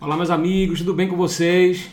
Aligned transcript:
Olá, 0.00 0.16
meus 0.16 0.30
amigos, 0.30 0.78
tudo 0.78 0.94
bem 0.94 1.08
com 1.08 1.16
vocês? 1.16 1.90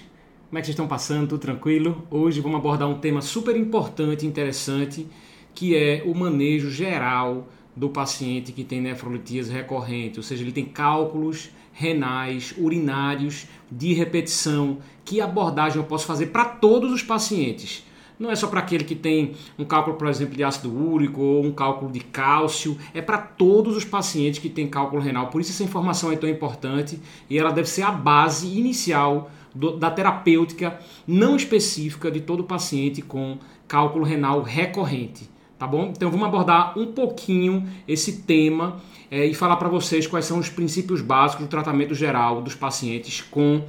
Como 0.48 0.60
é 0.60 0.62
que 0.62 0.68
vocês 0.68 0.76
estão 0.76 0.88
passando? 0.88 1.28
Tudo 1.28 1.40
tranquilo? 1.40 2.08
Hoje 2.12 2.40
vamos 2.40 2.60
abordar 2.60 2.88
um 2.88 3.00
tema 3.00 3.20
super 3.20 3.58
importante 3.58 4.24
e 4.24 4.28
interessante, 4.28 5.08
que 5.56 5.76
é 5.76 6.04
o 6.06 6.14
manejo 6.14 6.70
geral 6.70 7.48
do 7.76 7.90
paciente 7.90 8.52
que 8.52 8.64
tem 8.64 8.80
nefrolitíase 8.80 9.52
recorrente, 9.52 10.20
ou 10.20 10.24
seja, 10.24 10.44
ele 10.44 10.52
tem 10.52 10.66
cálculos 10.66 11.50
renais, 11.74 12.54
urinários 12.60 13.48
de 13.72 13.92
repetição. 13.94 14.78
Que 15.04 15.20
abordagem 15.20 15.78
eu 15.80 15.84
posso 15.86 16.06
fazer 16.06 16.28
para 16.28 16.46
todos 16.46 16.94
os 16.94 17.02
pacientes? 17.02 17.84
Não 18.18 18.32
é 18.32 18.36
só 18.36 18.48
para 18.48 18.60
aquele 18.60 18.84
que 18.84 18.96
tem 18.96 19.34
um 19.60 19.66
cálculo, 19.66 19.98
por 19.98 20.08
exemplo, 20.08 20.36
de 20.36 20.44
ácido 20.44 20.74
úrico 20.74 21.22
ou 21.22 21.44
um 21.44 21.52
cálculo 21.52 21.92
de 21.92 22.00
cálcio, 22.00 22.78
é 22.94 23.02
para 23.02 23.18
todos 23.18 23.76
os 23.76 23.84
pacientes 23.84 24.40
que 24.40 24.50
têm 24.50 24.68
cálculo 24.68 25.02
renal. 25.02 25.28
Por 25.28 25.42
isso 25.42 25.52
essa 25.52 25.64
informação 25.64 26.12
é 26.12 26.16
tão 26.16 26.30
importante 26.30 27.00
e 27.30 27.38
ela 27.38 27.52
deve 27.52 27.70
ser 27.70 27.84
a 27.84 27.92
base 27.92 28.48
inicial 28.48 29.30
do, 29.54 29.78
da 29.78 29.90
terapêutica 29.90 30.80
não 31.08 31.36
específica 31.36 32.12
de 32.12 32.22
todo 32.22 32.44
paciente 32.44 33.02
com 33.02 33.38
cálculo 33.68 34.06
renal 34.06 34.42
recorrente. 34.42 35.30
Tá 35.58 35.66
bom? 35.66 35.94
Então 35.96 36.12
vamos 36.12 36.28
abordar 36.28 36.78
um 36.78 36.88
pouquinho 36.88 37.66
esse 37.88 38.24
tema 38.24 38.82
é, 39.10 39.26
e 39.26 39.34
falar 39.34 39.56
para 39.56 39.70
vocês 39.70 40.06
quais 40.06 40.26
são 40.26 40.38
os 40.38 40.50
princípios 40.50 41.02
básicos 41.02 41.46
do 41.46 41.50
tratamento 41.50 41.96
geral 41.96 42.42
dos 42.42 42.56
pacientes 42.56 43.22
com 43.22 43.64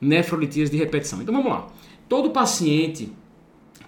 nefrolitíase 0.00 0.70
de 0.70 0.78
repetição. 0.78 1.20
Então 1.20 1.34
vamos 1.34 1.50
lá. 1.50 1.66
Todo 2.08 2.30
paciente 2.30 3.12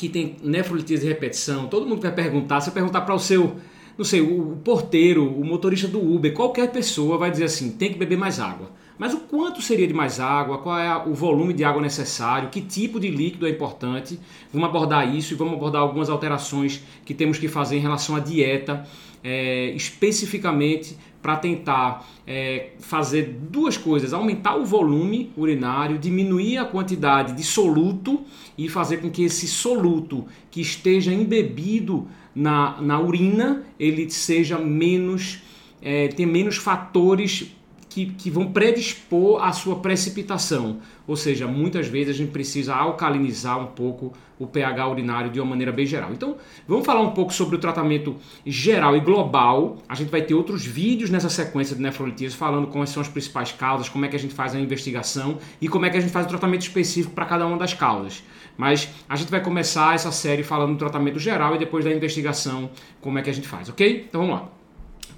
que 0.01 0.09
tem 0.09 0.37
nefrolitíase 0.43 1.03
de 1.03 1.09
repetição, 1.09 1.67
todo 1.67 1.87
mundo 1.87 2.01
vai 2.01 2.11
perguntar, 2.11 2.63
se 2.63 2.71
perguntar 2.71 3.03
para 3.03 3.15
o 3.15 3.19
seu, 3.19 3.57
não 3.99 4.05
sei, 4.05 4.23
o 4.23 4.57
porteiro, 4.65 5.31
o 5.31 5.45
motorista 5.45 5.87
do 5.87 6.01
Uber, 6.01 6.33
qualquer 6.33 6.73
pessoa 6.73 7.19
vai 7.19 7.31
dizer 7.31 7.45
assim, 7.45 7.73
tem 7.73 7.93
que 7.93 7.99
beber 7.99 8.17
mais 8.17 8.41
água. 8.41 8.71
Mas 8.97 9.13
o 9.13 9.19
quanto 9.19 9.61
seria 9.61 9.87
de 9.87 9.93
mais 9.93 10.19
água? 10.19 10.57
Qual 10.57 10.79
é 10.79 10.97
o 11.07 11.13
volume 11.13 11.53
de 11.53 11.65
água 11.65 11.83
necessário? 11.83 12.49
Que 12.49 12.63
tipo 12.63 12.99
de 12.99 13.09
líquido 13.09 13.47
é 13.47 13.51
importante? 13.51 14.19
Vamos 14.51 14.71
abordar 14.71 15.15
isso 15.15 15.35
e 15.35 15.37
vamos 15.37 15.53
abordar 15.55 15.83
algumas 15.83 16.09
alterações 16.09 16.83
que 17.05 17.13
temos 17.13 17.39
que 17.39 17.47
fazer 17.47 17.77
em 17.77 17.81
relação 17.81 18.17
à 18.17 18.21
dieta, 18.21 18.87
é, 19.23 19.71
especificamente 19.73 20.97
para 21.23 21.37
tentar 21.37 22.09
é, 22.27 22.71
fazer 22.79 23.39
duas 23.51 23.77
coisas: 23.77 24.13
aumentar 24.13 24.57
o 24.57 24.65
volume 24.65 25.33
urinário, 25.37 25.99
diminuir 25.99 26.59
a 26.59 26.65
quantidade 26.65 27.33
de 27.35 27.43
soluto 27.43 28.23
e 28.57 28.69
fazer 28.69 28.99
com 28.99 29.11
que 29.11 29.23
esse 29.23 29.47
soluto 29.47 30.27
que 30.51 30.61
esteja 30.61 31.13
embebido 31.13 32.09
na, 32.35 32.81
na 32.81 33.01
urina 33.01 33.65
ele 33.79 34.09
seja 34.11 34.59
menos, 34.59 35.43
é, 35.83 36.09
tenha 36.09 36.29
menos 36.29 36.57
fatores 36.57 37.53
que, 37.91 38.07
que 38.07 38.31
vão 38.31 38.53
predispor 38.53 39.43
à 39.43 39.53
sua 39.53 39.77
precipitação. 39.81 40.79
Ou 41.07 41.17
seja, 41.17 41.47
muitas 41.49 41.89
vezes 41.89 42.15
a 42.15 42.17
gente 42.17 42.31
precisa 42.31 42.73
alcalinizar 42.75 43.59
um 43.59 43.67
pouco 43.67 44.13
o 44.39 44.47
pH 44.47 44.89
urinário 44.89 45.31
de 45.31 45.41
uma 45.41 45.51
maneira 45.51 45.73
bem 45.73 45.85
geral. 45.85 46.13
Então, 46.13 46.37
vamos 46.67 46.87
falar 46.87 47.01
um 47.01 47.11
pouco 47.11 47.35
sobre 47.35 47.57
o 47.57 47.59
tratamento 47.59 48.17
geral 48.47 48.97
e 48.97 49.01
global. 49.01 49.79
A 49.89 49.95
gente 49.97 50.09
vai 50.09 50.23
ter 50.23 50.35
outros 50.35 50.65
vídeos 50.65 51.11
nessa 51.11 51.29
sequência 51.29 51.75
de 51.75 51.83
nefrolitíase 51.83 52.37
falando 52.37 52.69
quais 52.69 52.91
são 52.91 53.03
as 53.03 53.09
principais 53.09 53.51
causas, 53.51 53.89
como 53.89 54.05
é 54.05 54.09
que 54.09 54.17
a 54.17 54.19
gente 54.19 54.33
faz 54.33 54.55
a 54.55 54.61
investigação 54.61 55.37
e 55.61 55.69
como 55.69 55.85
é 55.85 55.91
que 55.91 55.97
a 55.97 56.01
gente 56.01 56.13
faz 56.13 56.27
o 56.27 56.29
tratamento 56.29 56.63
específico 56.63 57.13
para 57.13 57.27
cada 57.27 57.45
uma 57.45 57.59
das 57.59 57.75
causas. 57.75 58.23
Mas 58.57 58.89
a 59.09 59.17
gente 59.17 59.31
vai 59.31 59.43
começar 59.43 59.97
essa 59.97 60.13
série 60.13 60.45
falando 60.45 60.73
do 60.75 60.79
tratamento 60.79 61.19
geral 61.19 61.57
e 61.57 61.59
depois 61.59 61.85
da 61.85 61.93
investigação, 61.93 62.71
como 63.01 63.19
é 63.19 63.23
que 63.23 63.31
a 63.31 63.35
gente 63.35 63.49
faz, 63.49 63.69
ok? 63.69 64.07
Então 64.09 64.21
vamos 64.21 64.37
lá. 64.37 64.60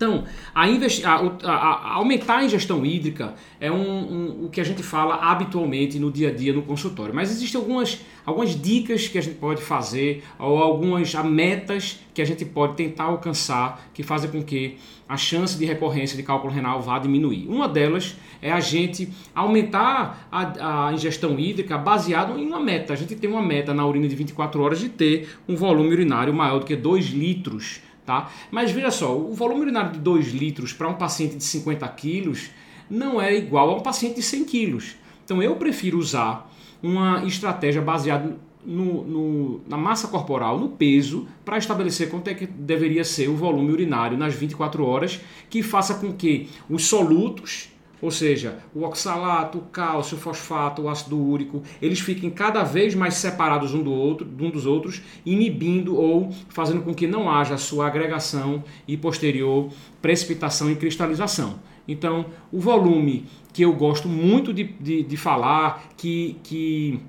Então, 0.03 0.25
a, 0.53 0.65
a, 0.65 1.49
a, 1.49 1.95
aumentar 1.95 2.39
a 2.39 2.45
ingestão 2.45 2.85
hídrica 2.85 3.37
é 3.61 3.71
um, 3.71 3.77
um, 3.77 4.47
o 4.47 4.49
que 4.51 4.61
a 4.61 4.65
gente 4.65 4.83
fala 4.83 5.15
habitualmente 5.15 5.97
no 5.97 6.11
dia 6.11 6.31
a 6.31 6.35
dia 6.35 6.53
no 6.53 6.63
consultório. 6.63 7.15
Mas 7.15 7.31
existem 7.31 7.61
algumas, 7.61 8.01
algumas 8.27 8.61
dicas 8.61 9.07
que 9.07 9.17
a 9.17 9.21
gente 9.21 9.37
pode 9.37 9.63
fazer, 9.63 10.25
ou 10.41 10.59
algumas 10.59 11.15
metas 11.15 12.01
que 12.13 12.21
a 12.21 12.25
gente 12.25 12.45
pode 12.45 12.75
tentar 12.75 13.05
alcançar 13.05 13.81
que 13.95 14.03
fazem 14.03 14.29
com 14.29 14.43
que 14.43 14.77
a 15.09 15.17
chance 15.17 15.57
de 15.57 15.65
recorrência 15.65 16.17
de 16.17 16.25
cálculo 16.25 16.53
renal 16.53 16.83
vá 16.83 16.99
diminuir. 16.99 17.47
Uma 17.47 17.69
delas 17.69 18.17
é 18.41 18.51
a 18.51 18.59
gente 18.59 19.09
aumentar 19.33 20.27
a, 20.33 20.89
a 20.89 20.93
ingestão 20.93 21.39
hídrica 21.39 21.79
baseado 21.79 22.37
em 22.37 22.45
uma 22.45 22.59
meta. 22.59 22.93
A 22.93 22.97
gente 22.97 23.15
tem 23.15 23.31
uma 23.31 23.43
meta 23.43 23.73
na 23.73 23.87
urina 23.87 24.09
de 24.09 24.17
24 24.17 24.61
horas 24.61 24.81
de 24.81 24.89
ter 24.89 25.29
um 25.47 25.55
volume 25.55 25.91
urinário 25.91 26.35
maior 26.35 26.59
do 26.59 26.67
que 26.67 26.75
2 26.75 27.07
litros 27.11 27.81
Tá? 28.05 28.31
Mas 28.51 28.73
veja 28.73 28.91
só, 28.91 29.17
o 29.17 29.33
volume 29.33 29.63
urinário 29.63 29.93
de 29.93 30.01
2 30.01 30.33
litros 30.33 30.73
para 30.73 30.89
um 30.89 30.95
paciente 30.95 31.37
de 31.37 31.45
50 31.45 31.87
quilos 31.89 32.51
não 32.91 33.23
é 33.23 33.35
igual 33.35 33.71
a 33.71 33.77
um 33.77 33.81
paciente 33.81 34.17
de 34.17 34.23
100 34.23 34.45
quilos. 34.45 34.97
Então 35.25 35.43
eu 35.43 35.55
prefiro 35.57 35.99
usar 35.99 36.51
uma 36.83 37.25
estratégia 37.25 37.81
baseada 37.81 38.37
no, 38.65 39.05
no, 39.05 39.61
na 39.69 39.77
massa 39.77 40.09
corporal, 40.09 40.59
no 40.59 40.69
peso, 40.69 41.27
para 41.45 41.59
estabelecer 41.59 42.11
quanto 42.11 42.29
é 42.29 42.35
que 42.35 42.47
deveria 42.47 43.05
ser 43.05 43.29
o 43.29 43.37
volume 43.37 43.73
urinário 43.73 44.17
nas 44.17 44.35
24 44.35 44.85
horas, 44.85 45.21
que 45.49 45.63
faça 45.63 45.95
com 45.95 46.13
que 46.13 46.49
os 46.69 46.87
solutos 46.87 47.72
ou 48.03 48.11
seja, 48.11 48.59
o 48.75 48.83
oxalato, 48.83 49.59
o 49.59 49.63
cálcio, 49.63 50.19
o 50.19 50.21
fosfato, 50.21 50.83
o 50.83 50.89
ácido 50.89 51.17
úrico, 51.17 51.63
eles 51.81 52.01
fiquem 52.01 52.29
cada 52.29 52.65
vez 52.65 52.97
mais 52.97 53.15
separados 53.15 53.73
um, 53.73 53.83
do 53.83 53.93
outro, 53.93 54.29
um 54.41 54.51
dos 54.51 54.67
outros, 54.67 55.01
inibindo 55.25 55.97
ou 55.97 56.33
fazendo 56.49 56.83
com 56.83 56.93
que 56.93 57.07
não 57.07 57.31
haja 57.31 57.57
sua 57.57 57.87
agregação 57.87 58.65
e 58.89 58.97
posterior 58.97 59.71
precipitação 60.03 60.69
e 60.69 60.75
cristalização. 60.75 61.61
Então, 61.87 62.27
o 62.51 62.59
volume 62.59 63.25
que 63.53 63.63
eu 63.63 63.73
gosto 63.73 64.09
muito 64.09 64.53
de, 64.53 64.65
de, 64.65 65.05
de 65.05 65.17
falar, 65.17 65.93
que, 65.97 66.37
que 66.43 67.01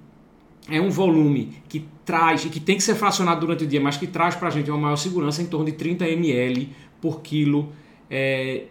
é 0.70 0.80
um 0.80 0.92
volume 0.92 1.53
que 1.68 1.86
traz 2.06 2.46
e 2.46 2.50
que 2.50 2.59
tem 2.59 2.78
que 2.78 2.84
ser 2.84 2.96
fracionado 2.96 3.40
durante 3.42 3.64
o 3.64 3.68
dia, 3.68 3.82
mas 3.82 3.98
que 3.98 4.06
traz 4.06 4.36
para 4.36 4.50
a 4.50 4.52
gente 4.52 4.70
uma 4.70 4.80
maior 4.80 4.96
segurança 4.98 5.42
em 5.42 5.48
torno 5.48 5.66
de 5.66 5.72
30 5.72 6.08
ml 6.08 6.70
por 7.02 7.22
quilo 7.22 7.70
é, 8.09 8.66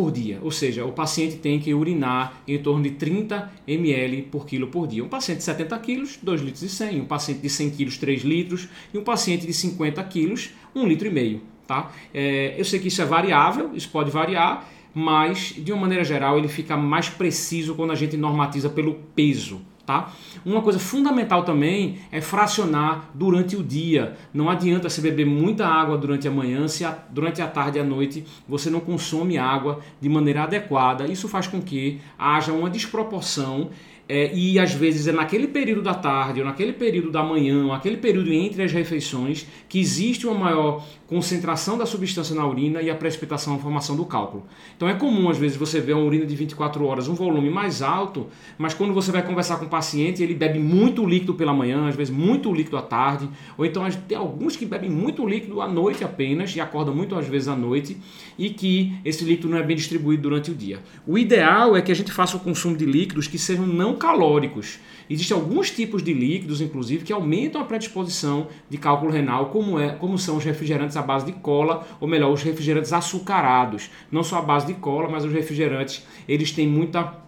por 0.00 0.10
dia, 0.10 0.38
ou 0.40 0.50
seja, 0.50 0.82
o 0.86 0.92
paciente 0.92 1.36
tem 1.36 1.60
que 1.60 1.74
urinar 1.74 2.40
em 2.48 2.56
torno 2.56 2.82
de 2.82 2.92
30 2.92 3.52
ml 3.68 4.22
por 4.22 4.46
quilo 4.46 4.68
por 4.68 4.88
dia. 4.88 5.04
Um 5.04 5.08
paciente 5.08 5.38
de 5.38 5.44
70 5.44 5.78
quilos, 5.80 6.18
2 6.22 6.40
litros 6.40 6.62
e 6.62 6.70
100, 6.70 7.02
um 7.02 7.04
paciente 7.04 7.40
de 7.40 7.50
100 7.50 7.70
quilos, 7.72 7.98
3 7.98 8.22
litros 8.22 8.66
e 8.94 8.96
um 8.96 9.04
paciente 9.04 9.46
de 9.46 9.52
50 9.52 10.02
quilos, 10.04 10.54
1 10.74 10.86
litro 10.86 11.06
e 11.06 11.10
meio. 11.10 11.42
Tá? 11.66 11.92
É, 12.14 12.54
eu 12.56 12.64
sei 12.64 12.80
que 12.80 12.88
isso 12.88 13.02
é 13.02 13.04
variável, 13.04 13.72
isso 13.74 13.90
pode 13.90 14.10
variar, 14.10 14.66
mas 14.94 15.54
de 15.58 15.70
uma 15.70 15.82
maneira 15.82 16.02
geral 16.02 16.38
ele 16.38 16.48
fica 16.48 16.78
mais 16.78 17.10
preciso 17.10 17.74
quando 17.74 17.90
a 17.90 17.94
gente 17.94 18.16
normatiza 18.16 18.70
pelo 18.70 18.94
peso. 19.14 19.60
Tá? 19.90 20.12
Uma 20.46 20.62
coisa 20.62 20.78
fundamental 20.78 21.42
também 21.42 21.98
é 22.12 22.20
fracionar 22.20 23.10
durante 23.12 23.56
o 23.56 23.64
dia. 23.64 24.16
Não 24.32 24.48
adianta 24.48 24.88
você 24.88 25.00
beber 25.00 25.26
muita 25.26 25.66
água 25.66 25.98
durante 25.98 26.28
a 26.28 26.30
manhã 26.30 26.68
se 26.68 26.84
a, 26.84 26.96
durante 27.10 27.42
a 27.42 27.48
tarde 27.48 27.76
e 27.78 27.80
a 27.80 27.84
noite 27.84 28.24
você 28.48 28.70
não 28.70 28.78
consome 28.78 29.36
água 29.36 29.80
de 30.00 30.08
maneira 30.08 30.44
adequada. 30.44 31.10
Isso 31.10 31.26
faz 31.26 31.48
com 31.48 31.60
que 31.60 32.00
haja 32.16 32.52
uma 32.52 32.70
desproporção 32.70 33.70
é, 34.10 34.34
e 34.34 34.58
às 34.58 34.74
vezes 34.74 35.06
é 35.06 35.12
naquele 35.12 35.46
período 35.46 35.82
da 35.82 35.94
tarde, 35.94 36.40
ou 36.40 36.46
naquele 36.46 36.72
período 36.72 37.12
da 37.12 37.22
manhã, 37.22 37.62
ou 37.62 37.68
naquele 37.68 37.96
período 37.96 38.32
entre 38.32 38.64
as 38.64 38.72
refeições, 38.72 39.46
que 39.68 39.78
existe 39.78 40.26
uma 40.26 40.36
maior 40.36 40.84
concentração 41.06 41.78
da 41.78 41.86
substância 41.86 42.34
na 42.34 42.46
urina 42.46 42.82
e 42.82 42.90
a 42.90 42.94
precipitação, 42.94 43.54
a 43.54 43.58
formação 43.58 43.96
do 43.96 44.04
cálculo. 44.04 44.46
Então 44.76 44.88
é 44.88 44.94
comum, 44.94 45.28
às 45.28 45.38
vezes, 45.38 45.56
você 45.56 45.80
ver 45.80 45.94
uma 45.94 46.04
urina 46.04 46.26
de 46.26 46.34
24 46.34 46.84
horas, 46.84 47.08
um 47.08 47.14
volume 47.14 47.50
mais 47.50 47.82
alto, 47.82 48.28
mas 48.56 48.74
quando 48.74 48.92
você 48.92 49.12
vai 49.12 49.22
conversar 49.24 49.58
com 49.58 49.64
o 49.64 49.68
paciente, 49.68 50.22
ele 50.22 50.34
bebe 50.34 50.58
muito 50.58 51.04
líquido 51.04 51.34
pela 51.34 51.52
manhã, 51.52 51.88
às 51.88 51.96
vezes 51.96 52.14
muito 52.14 52.52
líquido 52.52 52.76
à 52.76 52.82
tarde, 52.82 53.28
ou 53.56 53.64
então 53.64 53.88
tem 54.08 54.16
alguns 54.16 54.56
que 54.56 54.66
bebem 54.66 54.90
muito 54.90 55.26
líquido 55.26 55.60
à 55.60 55.68
noite 55.68 56.04
apenas, 56.04 56.54
e 56.54 56.60
acordam 56.60 56.94
muito 56.94 57.16
às 57.16 57.26
vezes 57.26 57.48
à 57.48 57.56
noite, 57.56 57.96
e 58.38 58.50
que 58.50 58.92
esse 59.04 59.24
líquido 59.24 59.48
não 59.48 59.58
é 59.58 59.62
bem 59.62 59.76
distribuído 59.76 60.22
durante 60.22 60.50
o 60.50 60.54
dia. 60.54 60.80
O 61.06 61.18
ideal 61.18 61.76
é 61.76 61.82
que 61.82 61.90
a 61.90 61.94
gente 61.94 62.12
faça 62.12 62.36
o 62.36 62.40
consumo 62.40 62.76
de 62.76 62.84
líquidos 62.84 63.26
que 63.26 63.38
sejam 63.38 63.66
não 63.66 63.96
calóricos. 64.00 64.80
Existem 65.08 65.36
alguns 65.36 65.70
tipos 65.70 66.02
de 66.02 66.12
líquidos, 66.12 66.60
inclusive, 66.60 67.04
que 67.04 67.12
aumentam 67.12 67.60
a 67.60 67.64
predisposição 67.64 68.48
de 68.68 68.78
cálculo 68.78 69.12
renal, 69.12 69.50
como, 69.50 69.78
é, 69.78 69.90
como 69.90 70.18
são 70.18 70.36
os 70.36 70.44
refrigerantes 70.44 70.96
à 70.96 71.02
base 71.02 71.26
de 71.26 71.32
cola, 71.32 71.86
ou 72.00 72.08
melhor, 72.08 72.32
os 72.32 72.42
refrigerantes 72.42 72.92
açucarados. 72.92 73.90
Não 74.10 74.24
só 74.24 74.38
à 74.38 74.42
base 74.42 74.66
de 74.66 74.74
cola, 74.74 75.08
mas 75.08 75.24
os 75.24 75.32
refrigerantes, 75.32 76.04
eles 76.26 76.50
têm 76.50 76.66
muita 76.66 77.20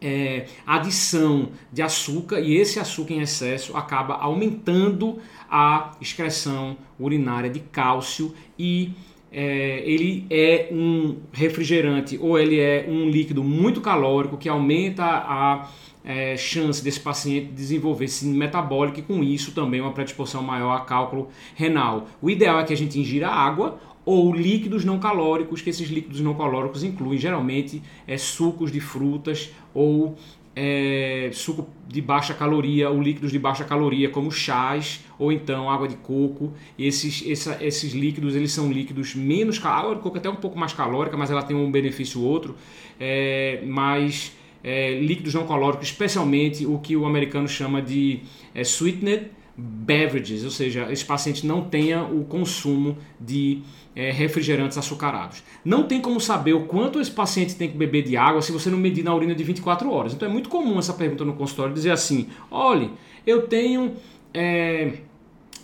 é, 0.00 0.46
adição 0.66 1.50
de 1.72 1.82
açúcar 1.82 2.40
e 2.40 2.56
esse 2.56 2.80
açúcar 2.80 3.14
em 3.14 3.20
excesso 3.20 3.76
acaba 3.76 4.14
aumentando 4.14 5.18
a 5.50 5.92
excreção 6.00 6.76
urinária 6.98 7.50
de 7.50 7.60
cálcio 7.60 8.34
e 8.58 8.92
é, 9.32 9.82
ele 9.84 10.26
é 10.28 10.68
um 10.72 11.18
refrigerante 11.32 12.18
ou 12.20 12.38
ele 12.38 12.58
é 12.58 12.86
um 12.88 13.08
líquido 13.08 13.44
muito 13.44 13.80
calórico 13.80 14.36
que 14.36 14.48
aumenta 14.48 15.04
a 15.04 15.68
é, 16.04 16.36
chance 16.36 16.82
desse 16.82 17.00
paciente 17.00 17.52
desenvolver 17.52 18.08
síndrome 18.08 18.38
metabólica 18.38 19.00
e 19.00 19.02
com 19.02 19.22
isso 19.22 19.52
também 19.52 19.80
uma 19.80 19.92
predisposição 19.92 20.42
maior 20.42 20.72
a 20.72 20.80
cálculo 20.80 21.28
renal. 21.54 22.08
O 22.20 22.30
ideal 22.30 22.60
é 22.60 22.64
que 22.64 22.72
a 22.72 22.76
gente 22.76 22.98
ingira 22.98 23.28
água 23.28 23.78
ou 24.04 24.34
líquidos 24.34 24.84
não 24.84 24.98
calóricos, 24.98 25.60
que 25.60 25.70
esses 25.70 25.88
líquidos 25.88 26.20
não 26.20 26.34
calóricos 26.34 26.82
incluem 26.82 27.18
geralmente 27.18 27.82
é, 28.06 28.16
sucos 28.16 28.72
de 28.72 28.80
frutas 28.80 29.50
ou 29.74 30.16
é, 30.56 31.30
suco 31.32 31.68
de 31.86 32.00
baixa 32.00 32.34
caloria 32.34 32.90
ou 32.90 33.00
líquidos 33.00 33.30
de 33.30 33.38
baixa 33.38 33.64
caloria, 33.64 34.08
como 34.08 34.30
chás 34.32 35.04
ou 35.18 35.30
então 35.30 35.70
água 35.70 35.86
de 35.86 35.96
coco. 35.96 36.52
Esses, 36.78 37.24
essa, 37.28 37.62
esses 37.64 37.92
líquidos 37.92 38.34
eles 38.34 38.52
são 38.52 38.72
líquidos 38.72 39.14
menos 39.14 39.64
a 39.64 39.70
água 39.70 39.94
de 39.94 40.00
coco 40.00 40.16
é 40.16 40.18
até 40.18 40.30
um 40.30 40.36
pouco 40.36 40.58
mais 40.58 40.72
calórica, 40.72 41.16
mas 41.16 41.30
ela 41.30 41.42
tem 41.42 41.56
um 41.56 41.70
benefício 41.70 42.22
outro, 42.22 42.56
é, 42.98 43.62
mas 43.66 44.32
é, 44.62 44.98
líquidos 45.00 45.34
não 45.34 45.46
calóricos, 45.46 45.88
especialmente 45.88 46.66
o 46.66 46.78
que 46.78 46.96
o 46.96 47.06
americano 47.06 47.48
chama 47.48 47.80
de 47.80 48.20
é, 48.54 48.62
sweetened 48.62 49.30
beverages, 49.56 50.44
ou 50.44 50.50
seja, 50.50 50.90
esse 50.90 51.04
paciente 51.04 51.46
não 51.46 51.62
tenha 51.62 52.02
o 52.02 52.24
consumo 52.24 52.96
de 53.20 53.62
é, 53.94 54.10
refrigerantes 54.10 54.78
açucarados. 54.78 55.42
Não 55.64 55.82
tem 55.82 56.00
como 56.00 56.20
saber 56.20 56.54
o 56.54 56.62
quanto 56.62 57.00
esse 57.00 57.10
paciente 57.10 57.56
tem 57.56 57.70
que 57.70 57.76
beber 57.76 58.02
de 58.02 58.16
água 58.16 58.40
se 58.40 58.52
você 58.52 58.70
não 58.70 58.78
medir 58.78 59.04
na 59.04 59.14
urina 59.14 59.34
de 59.34 59.44
24 59.44 59.90
horas. 59.90 60.14
Então 60.14 60.28
é 60.28 60.32
muito 60.32 60.48
comum 60.48 60.78
essa 60.78 60.94
pergunta 60.94 61.24
no 61.24 61.34
consultório 61.34 61.74
dizer 61.74 61.90
assim: 61.90 62.28
olhe, 62.50 62.90
eu 63.26 63.46
tenho. 63.46 63.94
É, 64.32 64.94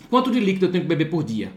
quanto 0.09 0.31
de 0.31 0.39
líquido 0.39 0.67
eu 0.67 0.71
tenho 0.71 0.83
que 0.83 0.89
beber 0.89 1.09
por 1.09 1.23
dia? 1.23 1.51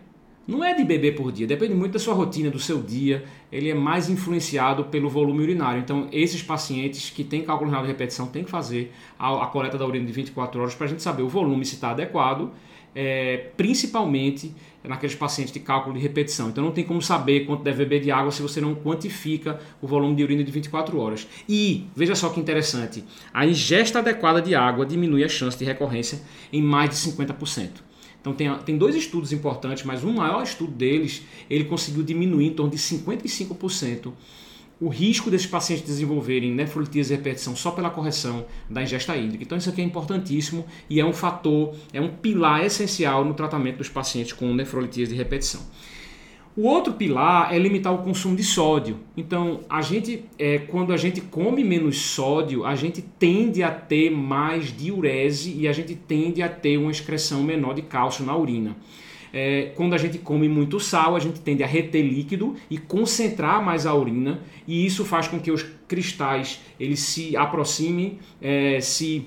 Não 0.47 0.65
é 0.65 0.75
de 0.75 0.83
beber 0.83 1.15
por 1.15 1.31
dia, 1.31 1.47
depende 1.47 1.75
muito 1.75 1.93
da 1.93 1.99
sua 1.99 2.15
rotina, 2.15 2.51
do 2.51 2.59
seu 2.59 2.83
dia. 2.83 3.25
Ele 3.53 3.71
é 3.71 3.75
mais 3.75 4.09
influenciado 4.09 4.85
pelo 4.85 5.09
volume 5.09 5.43
urinário. 5.43 5.81
Então, 5.81 6.09
esses 6.11 6.43
pacientes 6.43 7.11
que 7.11 7.23
têm 7.23 7.43
cálculo 7.43 7.71
renal 7.71 7.85
de 7.85 7.89
repetição 7.89 8.27
têm 8.27 8.43
que 8.43 8.51
fazer 8.51 8.93
a, 9.19 9.45
a 9.45 9.47
coleta 9.47 9.79
da 9.79 9.87
urina 9.87 10.07
de 10.07 10.13
24 10.13 10.61
horas 10.61 10.75
para 10.75 10.87
a 10.87 10.89
gente 10.89 11.03
saber 11.03 11.23
o 11.23 11.29
volume 11.29 11.65
se 11.65 11.75
está 11.75 11.91
adequado, 11.91 12.51
é, 12.95 13.51
principalmente 13.57 14.53
naqueles 14.83 15.15
pacientes 15.15 15.53
de 15.53 15.61
cálculo 15.61 15.95
de 15.95 16.01
repetição. 16.01 16.49
Então, 16.49 16.65
não 16.65 16.73
tem 16.73 16.85
como 16.85 17.01
saber 17.01 17.47
quanto 17.47 17.63
deve 17.63 17.85
beber 17.85 18.01
de 18.01 18.11
água 18.11 18.33
se 18.33 18.43
você 18.43 18.61
não 18.61 18.75
quantifica 18.75 19.61
o 19.81 19.87
volume 19.87 20.17
de 20.17 20.25
urina 20.25 20.43
de 20.43 20.51
24 20.51 20.99
horas. 20.99 21.29
E, 21.49 21.87
veja 21.95 22.17
só 22.17 22.29
que 22.31 22.41
interessante, 22.41 23.05
a 23.33 23.47
ingesta 23.47 24.01
adequada 24.01 24.43
de 24.43 24.55
água 24.55 24.85
diminui 24.85 25.23
a 25.23 25.29
chance 25.29 25.57
de 25.57 25.65
recorrência 25.65 26.21
em 26.53 26.63
mais 26.63 26.91
de 26.91 26.97
50%. 26.97 27.90
Então 28.21 28.35
tem, 28.35 28.55
tem 28.59 28.77
dois 28.77 28.95
estudos 28.95 29.33
importantes, 29.33 29.85
mas 29.85 30.05
o 30.05 30.13
maior 30.13 30.43
estudo 30.43 30.73
deles, 30.73 31.23
ele 31.49 31.65
conseguiu 31.65 32.03
diminuir 32.03 32.47
em 32.47 32.53
torno 32.53 32.71
de 32.71 32.79
55% 32.79 34.13
o 34.81 34.89
risco 34.89 35.31
desses 35.31 35.47
pacientes 35.47 35.85
desenvolverem 35.85 36.53
nefrolitise 36.53 37.13
e 37.13 37.17
repetição 37.17 37.55
só 37.55 37.71
pela 37.71 37.91
correção 37.91 38.47
da 38.69 38.83
ingesta 38.83 39.15
hídrica. 39.15 39.45
Então 39.45 39.59
isso 39.59 39.69
aqui 39.69 39.83
é 39.83 39.85
importantíssimo 39.85 40.65
e 40.89 40.99
é 40.99 41.05
um 41.05 41.13
fator, 41.13 41.75
é 41.93 42.01
um 42.01 42.09
pilar 42.09 42.65
essencial 42.65 43.23
no 43.25 43.35
tratamento 43.35 43.77
dos 43.77 43.91
pacientes 43.91 44.33
com 44.33 44.55
nefrolitise 44.55 45.13
de 45.13 45.19
repetição. 45.19 45.61
O 46.57 46.63
outro 46.63 46.95
pilar 46.95 47.55
é 47.55 47.59
limitar 47.59 47.95
o 47.95 47.99
consumo 47.99 48.35
de 48.35 48.43
sódio. 48.43 48.99
Então, 49.17 49.61
a 49.69 49.81
gente, 49.81 50.25
é, 50.37 50.59
quando 50.59 50.93
a 50.93 50.97
gente 50.97 51.21
come 51.21 51.63
menos 51.63 51.97
sódio, 51.97 52.65
a 52.65 52.75
gente 52.75 53.01
tende 53.01 53.63
a 53.63 53.71
ter 53.71 54.11
mais 54.11 54.77
diurese 54.77 55.55
e 55.57 55.69
a 55.69 55.73
gente 55.73 55.95
tende 55.95 56.43
a 56.43 56.49
ter 56.49 56.77
uma 56.77 56.91
excreção 56.91 57.43
menor 57.45 57.75
de 57.75 57.83
cálcio 57.83 58.25
na 58.25 58.37
urina. 58.37 58.77
É, 59.33 59.73
quando 59.77 59.95
a 59.95 59.99
gente 59.99 60.19
come 60.19 60.49
muito 60.49 60.81
sal, 60.81 61.15
a 61.15 61.21
gente 61.21 61.41
tende 61.41 61.63
a 61.63 61.67
reter 61.67 62.03
líquido 62.03 62.57
e 62.69 62.77
concentrar 62.77 63.65
mais 63.65 63.87
a 63.87 63.95
urina, 63.95 64.41
e 64.67 64.85
isso 64.85 65.05
faz 65.05 65.29
com 65.29 65.39
que 65.39 65.53
os 65.53 65.63
cristais 65.87 66.61
eles 66.81 66.99
se 66.99 67.37
aproximem, 67.37 68.19
é, 68.43 68.81
se 68.81 69.27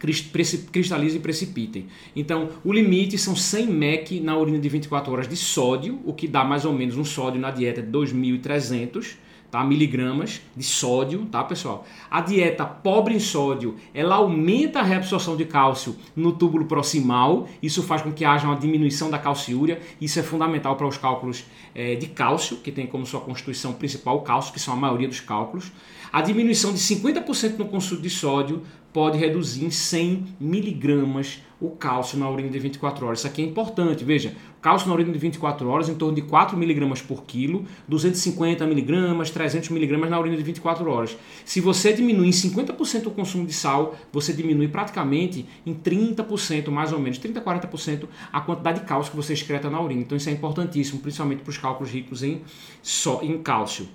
cristalizem 0.00 1.18
e 1.18 1.22
precipitem. 1.22 1.86
Então, 2.16 2.50
o 2.64 2.72
limite 2.72 3.16
são 3.18 3.36
100 3.36 3.66
mEq 3.66 4.20
na 4.20 4.36
urina 4.36 4.58
de 4.58 4.68
24 4.68 5.12
horas 5.12 5.28
de 5.28 5.36
sódio, 5.36 6.00
o 6.04 6.12
que 6.12 6.26
dá 6.26 6.42
mais 6.42 6.64
ou 6.64 6.72
menos 6.72 6.96
um 6.96 7.04
sódio 7.04 7.40
na 7.40 7.50
dieta 7.50 7.82
de 7.82 7.90
2.300 7.90 9.16
tá? 9.50 9.64
miligramas 9.64 10.40
de 10.56 10.62
sódio, 10.62 11.26
tá 11.26 11.42
pessoal? 11.42 11.86
A 12.10 12.20
dieta 12.20 12.64
pobre 12.64 13.14
em 13.14 13.20
sódio, 13.20 13.76
ela 13.92 14.16
aumenta 14.16 14.80
a 14.80 14.82
reabsorção 14.82 15.36
de 15.36 15.44
cálcio 15.44 15.96
no 16.14 16.32
túbulo 16.32 16.66
proximal, 16.66 17.48
isso 17.62 17.82
faz 17.82 18.02
com 18.02 18.12
que 18.12 18.24
haja 18.24 18.46
uma 18.46 18.56
diminuição 18.56 19.10
da 19.10 19.18
calciúria, 19.18 19.80
isso 20.00 20.18
é 20.18 20.22
fundamental 20.22 20.76
para 20.76 20.86
os 20.86 20.96
cálculos 20.96 21.44
é, 21.74 21.94
de 21.96 22.06
cálcio, 22.06 22.58
que 22.58 22.70
tem 22.70 22.86
como 22.86 23.04
sua 23.04 23.20
constituição 23.20 23.72
principal 23.72 24.16
o 24.16 24.20
cálcio, 24.22 24.52
que 24.52 24.60
são 24.60 24.74
a 24.74 24.76
maioria 24.76 25.08
dos 25.08 25.20
cálculos. 25.20 25.72
A 26.12 26.20
diminuição 26.20 26.72
de 26.72 26.78
50% 26.78 27.56
no 27.56 27.66
consumo 27.66 28.00
de 28.00 28.10
sódio 28.10 28.62
pode 28.92 29.16
reduzir 29.18 29.64
em 29.64 29.70
100 29.70 30.26
miligramas 30.40 31.40
o 31.60 31.70
cálcio 31.70 32.18
na 32.18 32.28
urina 32.28 32.48
de 32.48 32.58
24 32.58 33.06
horas. 33.06 33.18
Isso 33.18 33.28
aqui 33.28 33.42
é 33.42 33.44
importante, 33.44 34.02
veja, 34.02 34.34
cálcio 34.62 34.88
na 34.88 34.94
urina 34.94 35.12
de 35.12 35.18
24 35.18 35.68
horas 35.68 35.88
em 35.88 35.94
torno 35.94 36.14
de 36.14 36.22
4 36.22 36.56
miligramas 36.56 37.02
por 37.02 37.24
quilo, 37.24 37.64
250 37.86 38.66
miligramas, 38.66 39.30
300 39.30 39.68
miligramas 39.68 40.08
na 40.08 40.18
urina 40.18 40.36
de 40.36 40.42
24 40.42 40.88
horas. 40.90 41.16
Se 41.44 41.60
você 41.60 41.92
diminuir 41.92 42.28
em 42.28 42.30
50% 42.30 43.06
o 43.06 43.10
consumo 43.10 43.46
de 43.46 43.52
sal, 43.52 43.94
você 44.12 44.32
diminui 44.32 44.68
praticamente 44.68 45.46
em 45.66 45.74
30%, 45.74 46.70
mais 46.70 46.92
ou 46.92 46.98
menos, 46.98 47.18
30 47.18 47.40
a 47.40 47.42
40% 47.42 48.08
a 48.32 48.40
quantidade 48.40 48.80
de 48.80 48.86
cálcio 48.86 49.10
que 49.10 49.16
você 49.16 49.34
excreta 49.34 49.68
na 49.68 49.80
urina. 49.80 50.00
Então 50.00 50.16
isso 50.16 50.28
é 50.28 50.32
importantíssimo, 50.32 51.00
principalmente 51.00 51.42
para 51.42 51.50
os 51.50 51.58
cálculos 51.58 51.92
ricos 51.92 52.22
em, 52.22 52.40
só, 52.82 53.20
em 53.22 53.36
cálcio 53.38 53.86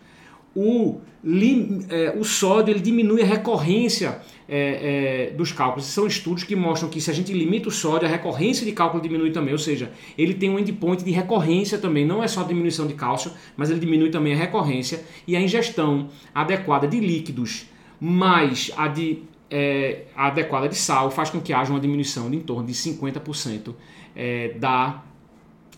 o, 0.55 1.01
é, 1.89 2.15
o 2.17 2.23
sódio 2.23 2.71
ele 2.71 2.79
diminui 2.79 3.21
a 3.21 3.25
recorrência 3.25 4.21
é, 4.47 5.29
é, 5.31 5.35
dos 5.35 5.51
cálculos. 5.51 5.85
São 5.85 6.07
estudos 6.07 6.43
que 6.43 6.55
mostram 6.55 6.89
que 6.89 7.01
se 7.01 7.11
a 7.11 7.13
gente 7.13 7.33
limita 7.33 7.67
o 7.67 7.71
sódio, 7.71 8.07
a 8.07 8.11
recorrência 8.11 8.65
de 8.65 8.71
cálculo 8.71 9.01
diminui 9.01 9.31
também. 9.31 9.51
Ou 9.51 9.59
seja, 9.59 9.91
ele 10.17 10.33
tem 10.33 10.49
um 10.49 10.57
endpoint 10.57 11.03
de 11.03 11.11
recorrência 11.11 11.77
também. 11.77 12.05
Não 12.05 12.23
é 12.23 12.27
só 12.27 12.41
a 12.41 12.43
diminuição 12.45 12.87
de 12.87 12.93
cálcio, 12.93 13.31
mas 13.57 13.69
ele 13.69 13.79
diminui 13.79 14.09
também 14.09 14.33
a 14.33 14.37
recorrência. 14.37 15.03
E 15.27 15.35
a 15.35 15.41
ingestão 15.41 16.09
adequada 16.33 16.87
de 16.87 16.99
líquidos 16.99 17.65
mais 17.99 18.71
a, 18.77 18.87
de, 18.87 19.23
é, 19.49 20.03
a 20.15 20.27
adequada 20.27 20.69
de 20.69 20.75
sal 20.75 21.11
faz 21.11 21.29
com 21.29 21.41
que 21.41 21.51
haja 21.51 21.71
uma 21.71 21.79
diminuição 21.79 22.29
de 22.29 22.37
em 22.37 22.41
torno 22.41 22.65
de 22.67 22.73
50% 22.73 23.73
é, 24.15 24.49
da 24.57 25.03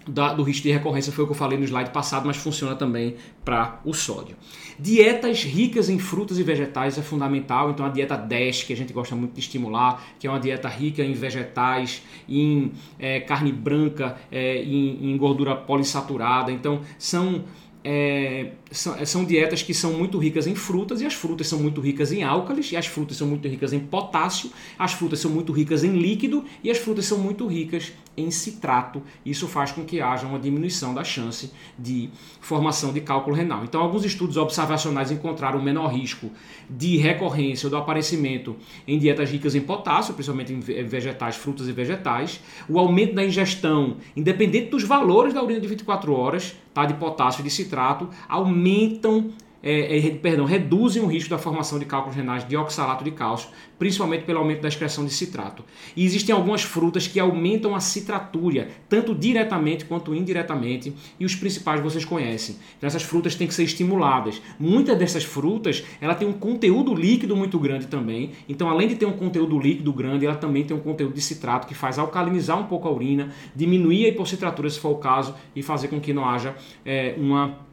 da, 0.07 0.33
do 0.33 0.43
risco 0.43 0.63
de 0.63 0.71
recorrência 0.71 1.11
foi 1.11 1.23
o 1.23 1.27
que 1.27 1.33
eu 1.33 1.37
falei 1.37 1.57
no 1.57 1.65
slide 1.65 1.91
passado, 1.91 2.25
mas 2.25 2.37
funciona 2.37 2.75
também 2.75 3.15
para 3.43 3.79
o 3.83 3.93
sódio. 3.93 4.35
Dietas 4.79 5.43
ricas 5.43 5.89
em 5.89 5.99
frutas 5.99 6.37
e 6.39 6.43
vegetais 6.43 6.97
é 6.97 7.01
fundamental, 7.01 7.71
então 7.71 7.85
a 7.85 7.89
dieta 7.89 8.15
10, 8.15 8.63
que 8.63 8.73
a 8.73 8.75
gente 8.75 8.93
gosta 8.93 9.15
muito 9.15 9.33
de 9.33 9.39
estimular, 9.39 10.03
que 10.19 10.27
é 10.27 10.29
uma 10.29 10.39
dieta 10.39 10.67
rica 10.67 11.03
em 11.03 11.13
vegetais, 11.13 12.03
em 12.27 12.71
é, 12.99 13.19
carne 13.19 13.51
branca, 13.51 14.17
é, 14.31 14.61
em, 14.63 15.11
em 15.11 15.17
gordura 15.17 15.55
polissaturada, 15.55 16.51
então 16.51 16.81
são 16.97 17.43
é, 17.89 18.51
são, 18.69 19.05
são, 19.05 19.23
dietas 19.23 19.63
que 19.63 19.73
são 19.73 19.93
muito 19.93 20.17
ricas 20.17 20.45
em 20.45 20.53
frutas 20.53 20.99
e 20.99 21.05
as 21.05 21.13
frutas 21.13 21.47
são 21.47 21.57
muito 21.57 21.79
ricas 21.79 22.11
em 22.11 22.21
álcalis 22.21 22.69
e 22.73 22.75
as 22.75 22.85
frutas 22.85 23.15
são 23.15 23.25
muito 23.25 23.47
ricas 23.47 23.71
em 23.71 23.79
potássio, 23.79 24.51
as 24.77 24.91
frutas 24.91 25.19
são 25.19 25.31
muito 25.31 25.53
ricas 25.53 25.85
em 25.85 25.97
líquido 25.97 26.43
e 26.61 26.69
as 26.69 26.77
frutas 26.77 27.05
são 27.05 27.17
muito 27.17 27.47
ricas 27.47 27.93
em 28.17 28.31
citrato. 28.31 29.01
Isso 29.23 29.47
faz 29.47 29.71
com 29.71 29.85
que 29.85 30.01
haja 30.01 30.25
uma 30.25 30.39
diminuição 30.39 30.93
da 30.93 31.03
chance 31.03 31.51
de 31.77 32.09
formação 32.41 32.91
de 32.91 32.99
cálculo 32.99 33.35
renal. 33.35 33.63
Então, 33.63 33.79
alguns 33.79 34.03
estudos 34.03 34.35
observacionais 34.35 35.11
encontraram 35.11 35.61
menor 35.61 35.87
risco 35.87 36.31
de 36.67 36.97
recorrência 36.97 37.67
ou 37.67 37.69
do 37.69 37.77
aparecimento 37.77 38.55
em 38.87 38.97
dietas 38.97 39.29
ricas 39.29 39.53
em 39.53 39.61
potássio, 39.61 40.15
principalmente 40.15 40.51
em 40.51 40.59
vegetais, 40.59 41.35
frutas 41.35 41.67
e 41.67 41.71
vegetais. 41.71 42.41
O 42.67 42.79
aumento 42.79 43.13
da 43.13 43.23
ingestão, 43.23 43.97
independente 44.15 44.71
dos 44.71 44.83
valores 44.83 45.33
da 45.33 45.43
urina 45.43 45.59
de 45.59 45.67
24 45.67 46.11
horas, 46.13 46.55
tá, 46.73 46.85
de 46.85 46.95
potássio 46.95 47.41
e 47.41 47.43
de 47.43 47.49
citrato, 47.51 48.09
aumentam 48.27 49.31
é, 49.61 49.97
é, 49.97 50.11
perdão, 50.11 50.45
reduzem 50.45 51.01
o 51.01 51.07
risco 51.07 51.29
da 51.29 51.37
formação 51.37 51.79
de 51.79 51.85
cálculos 51.85 52.15
renais 52.15 52.47
de 52.47 52.55
oxalato 52.55 53.03
de 53.03 53.11
cálcio, 53.11 53.49
principalmente 53.77 54.23
pelo 54.23 54.39
aumento 54.39 54.61
da 54.61 54.67
excreção 54.67 55.05
de 55.05 55.11
citrato. 55.11 55.63
E 55.95 56.05
existem 56.05 56.33
algumas 56.33 56.63
frutas 56.63 57.07
que 57.07 57.19
aumentam 57.19 57.75
a 57.75 57.79
citratúria, 57.79 58.69
tanto 58.89 59.13
diretamente 59.13 59.85
quanto 59.85 60.13
indiretamente, 60.13 60.93
e 61.19 61.25
os 61.25 61.35
principais 61.35 61.81
vocês 61.81 62.05
conhecem. 62.05 62.55
Então 62.77 62.87
essas 62.87 63.03
frutas 63.03 63.35
têm 63.35 63.47
que 63.47 63.53
ser 63.53 63.63
estimuladas. 63.63 64.41
Muitas 64.59 64.97
dessas 64.97 65.23
frutas, 65.23 65.83
ela 65.99 66.15
tem 66.15 66.27
um 66.27 66.33
conteúdo 66.33 66.93
líquido 66.93 67.35
muito 67.35 67.59
grande 67.59 67.87
também. 67.87 68.31
Então, 68.47 68.69
além 68.69 68.87
de 68.87 68.95
ter 68.95 69.05
um 69.05 69.13
conteúdo 69.13 69.59
líquido 69.59 69.91
grande, 69.93 70.25
ela 70.25 70.35
também 70.35 70.63
tem 70.63 70.75
um 70.75 70.79
conteúdo 70.79 71.13
de 71.13 71.21
citrato 71.21 71.67
que 71.67 71.73
faz 71.73 71.99
alcalinizar 71.99 72.59
um 72.59 72.65
pouco 72.65 72.87
a 72.87 72.91
urina, 72.91 73.31
diminuir 73.55 74.05
a 74.05 74.09
hipocitratura 74.09 74.69
se 74.69 74.79
for 74.79 74.89
o 74.89 74.97
caso 74.97 75.35
e 75.55 75.61
fazer 75.61 75.87
com 75.87 75.99
que 75.99 76.13
não 76.13 76.27
haja 76.27 76.55
é, 76.85 77.15
uma 77.17 77.67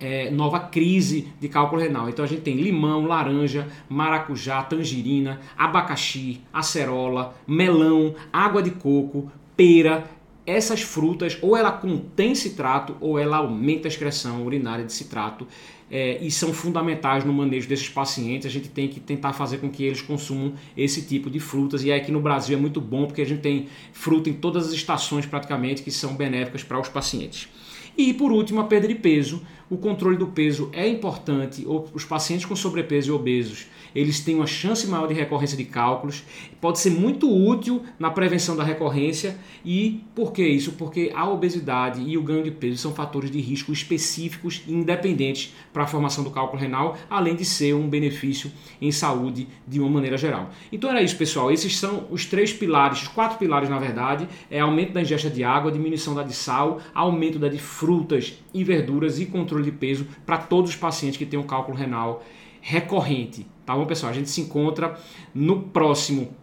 é, 0.00 0.30
nova 0.30 0.60
crise 0.60 1.28
de 1.40 1.48
cálculo 1.48 1.80
renal. 1.80 2.08
Então 2.08 2.24
a 2.24 2.28
gente 2.28 2.42
tem 2.42 2.56
limão, 2.56 3.06
laranja, 3.06 3.68
maracujá, 3.88 4.62
tangerina, 4.62 5.40
abacaxi, 5.56 6.40
acerola, 6.52 7.34
melão, 7.46 8.14
água 8.32 8.62
de 8.62 8.70
coco, 8.70 9.30
pera. 9.56 10.04
Essas 10.46 10.82
frutas, 10.82 11.38
ou 11.40 11.56
ela 11.56 11.72
contém 11.72 12.34
citrato, 12.34 12.94
ou 13.00 13.18
ela 13.18 13.38
aumenta 13.38 13.86
a 13.86 13.90
excreção 13.90 14.44
urinária 14.44 14.84
de 14.84 14.92
citrato. 14.92 15.46
É, 15.90 16.18
e 16.22 16.30
são 16.30 16.52
fundamentais 16.52 17.24
no 17.24 17.32
manejo 17.32 17.66
desses 17.66 17.88
pacientes. 17.88 18.46
A 18.46 18.50
gente 18.50 18.68
tem 18.68 18.86
que 18.86 19.00
tentar 19.00 19.32
fazer 19.32 19.58
com 19.58 19.70
que 19.70 19.84
eles 19.84 20.02
consumam 20.02 20.52
esse 20.76 21.00
tipo 21.00 21.30
de 21.30 21.40
frutas. 21.40 21.82
E 21.82 21.90
aqui 21.90 22.12
no 22.12 22.20
Brasil 22.20 22.58
é 22.58 22.60
muito 22.60 22.78
bom 22.78 23.06
porque 23.06 23.22
a 23.22 23.24
gente 23.24 23.40
tem 23.40 23.68
fruta 23.92 24.28
em 24.28 24.34
todas 24.34 24.66
as 24.66 24.72
estações 24.74 25.24
praticamente 25.24 25.82
que 25.82 25.90
são 25.90 26.14
benéficas 26.14 26.62
para 26.62 26.78
os 26.78 26.90
pacientes. 26.90 27.48
E 27.96 28.12
por 28.12 28.32
último, 28.32 28.60
a 28.60 28.64
perda 28.64 28.88
de 28.88 28.94
peso 28.94 29.40
o 29.70 29.78
controle 29.78 30.16
do 30.16 30.26
peso 30.26 30.68
é 30.72 30.86
importante. 30.86 31.66
Os 31.92 32.04
pacientes 32.04 32.46
com 32.46 32.54
sobrepeso 32.54 33.08
e 33.08 33.12
obesos, 33.12 33.66
eles 33.94 34.20
têm 34.20 34.34
uma 34.34 34.46
chance 34.46 34.86
maior 34.86 35.06
de 35.06 35.14
recorrência 35.14 35.56
de 35.56 35.64
cálculos. 35.64 36.24
Pode 36.60 36.78
ser 36.78 36.90
muito 36.90 37.30
útil 37.30 37.82
na 37.98 38.10
prevenção 38.10 38.56
da 38.56 38.64
recorrência. 38.64 39.36
E 39.64 40.02
por 40.14 40.32
que 40.32 40.46
isso? 40.46 40.72
Porque 40.72 41.12
a 41.14 41.28
obesidade 41.28 42.02
e 42.02 42.18
o 42.18 42.22
ganho 42.22 42.42
de 42.42 42.50
peso 42.50 42.78
são 42.78 42.94
fatores 42.94 43.30
de 43.30 43.40
risco 43.40 43.72
específicos 43.72 44.62
e 44.66 44.72
independentes 44.72 45.54
para 45.72 45.84
a 45.84 45.86
formação 45.86 46.24
do 46.24 46.30
cálculo 46.30 46.60
renal, 46.60 46.96
além 47.08 47.36
de 47.36 47.44
ser 47.44 47.74
um 47.74 47.88
benefício 47.88 48.50
em 48.80 48.90
saúde 48.90 49.46
de 49.66 49.80
uma 49.80 49.88
maneira 49.88 50.16
geral. 50.16 50.50
Então 50.72 50.90
era 50.90 51.02
isso, 51.02 51.16
pessoal. 51.16 51.52
Esses 51.52 51.76
são 51.76 52.06
os 52.10 52.26
três 52.26 52.52
pilares, 52.52 53.02
os 53.02 53.08
quatro 53.08 53.38
pilares, 53.38 53.68
na 53.68 53.78
verdade, 53.78 54.28
é 54.50 54.60
aumento 54.60 54.92
da 54.92 55.02
ingesta 55.02 55.30
de 55.30 55.44
água, 55.44 55.70
diminuição 55.70 56.14
da 56.14 56.22
de 56.22 56.32
sal, 56.32 56.80
aumento 56.94 57.38
da 57.38 57.48
de 57.48 57.58
frutas 57.58 58.34
e 58.52 58.64
verduras 58.64 59.20
e 59.20 59.26
controle 59.26 59.64
de 59.64 59.72
peso 59.72 60.06
para 60.24 60.38
todos 60.38 60.70
os 60.70 60.76
pacientes 60.76 61.16
que 61.16 61.26
têm 61.26 61.38
um 61.38 61.44
cálculo 61.44 61.76
renal 61.76 62.24
recorrente. 62.64 63.46
Tá 63.66 63.76
bom, 63.76 63.84
pessoal? 63.84 64.10
A 64.10 64.14
gente 64.14 64.30
se 64.30 64.40
encontra 64.40 64.98
no 65.34 65.64
próximo 65.64 66.34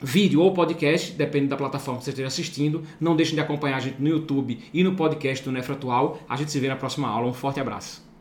vídeo 0.00 0.40
ou 0.40 0.52
podcast, 0.52 1.12
depende 1.12 1.46
da 1.46 1.56
plataforma 1.56 2.00
que 2.00 2.04
você 2.04 2.10
esteja 2.10 2.26
assistindo. 2.26 2.82
Não 3.00 3.14
deixem 3.14 3.36
de 3.36 3.40
acompanhar 3.40 3.76
a 3.76 3.80
gente 3.80 4.02
no 4.02 4.08
YouTube 4.08 4.58
e 4.74 4.82
no 4.82 4.96
podcast 4.96 5.44
do 5.44 5.52
Nefro 5.52 5.74
Atual. 5.74 6.18
A 6.28 6.36
gente 6.36 6.50
se 6.50 6.58
vê 6.58 6.66
na 6.66 6.74
próxima 6.74 7.08
aula. 7.08 7.28
Um 7.28 7.32
forte 7.32 7.60
abraço. 7.60 8.11